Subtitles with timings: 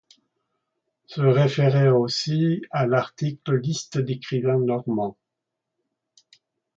[1.05, 5.15] Se référer aussi à l'article Liste d'écrivains normands.